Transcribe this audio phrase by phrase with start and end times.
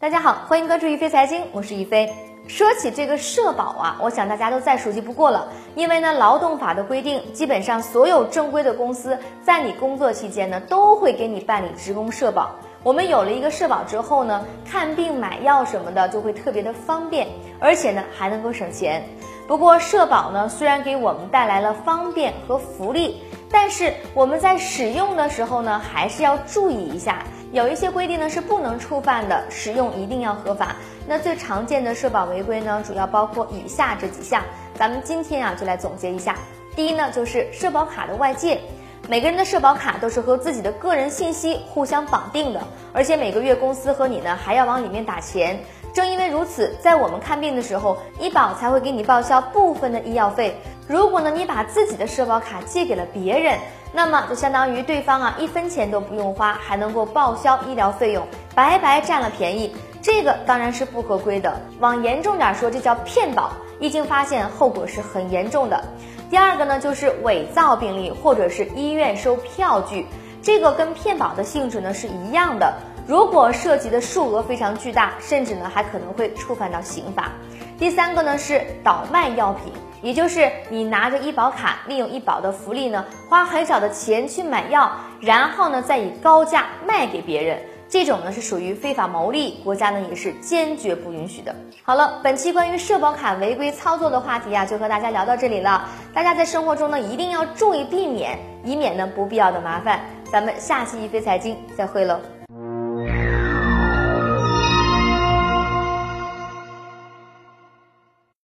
[0.00, 2.08] 大家好，欢迎关注一飞财经，我是一飞。
[2.46, 12.52] 说起这个社保啊，我想大家都再熟悉不过了，因为呢，劳动法的规定，基本上所有正规的公司在你工作期间呢，都会给你办理职工社保。
[12.84, 17.26] 我们有了一个社保之后呢，看病买药什么的就会特别的方便，
[17.58, 19.04] 而且呢还能够省钱。
[19.48, 23.20] 不过社保呢，虽然给我们带来了方便和福利，
[23.50, 27.24] 但是我们在使用的时候呢，还是要注意一下。
[27.50, 30.76] 有一些规定呢是不能触犯的，使用一定要合法。
[31.06, 34.42] 那最常见的社保违规呢，主要包括以下这几项，
[34.74, 36.34] 咱们今天啊就来总结一下。
[36.76, 38.60] 第一呢，就是社保卡的外借，
[39.08, 42.60] 每个人的社保卡都是和自己的个人信息互相绑定的，
[42.92, 45.58] 而且每个月公司和你呢还要往里面打钱。
[45.94, 50.54] 正因为如此，在我们看病的时候，医保才会给你报销部分的医药费。
[50.88, 53.58] 如果呢你把自己的社保卡借给了别人，
[53.92, 59.76] 那么就相当于对方啊一分钱都不用花，还能够报销医疗费用，白白占了便宜。
[60.00, 63.52] 这个当然是不合规的，往严重点说，这叫骗保。
[63.78, 65.84] 一经发现，后果是很严重的。
[66.30, 70.06] 第二个呢，就是伪造病历或者是医院收票据，
[70.42, 72.74] 这个跟骗保的性质呢是一样的。
[73.06, 77.32] 如果涉及的数额非常巨大，甚至呢还可能会触犯到刑法。
[77.78, 79.72] 第三个呢是倒卖药品。
[80.02, 84.90] 也就是你拿着医保卡，利用医保的福利呢，花很少的钱去买药，
[85.20, 91.54] 然后呢再以高价卖给别人，这种呢是属于非法牟利，国家呢也是坚决不允许的。
[91.82, 95.88] 好了，本期关于社保卡违规操作的话题啊，就和大家聊到这里了。
[96.14, 100.00] 大家在生活中呢一定要注意避免，以免呢不必要的麻烦。
[100.30, 102.37] 咱们下期一飞财经再会喽。